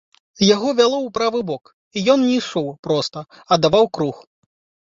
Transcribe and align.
Яго 0.55 0.69
вяло 0.79 0.95
ў 0.99 1.09
правы 1.17 1.41
бок, 1.51 1.71
і 1.97 2.05
ён 2.13 2.19
не 2.31 2.39
ішоў 2.39 2.73
проста, 2.89 3.27
а 3.51 3.63
даваў 3.67 3.85
круг. 4.01 4.15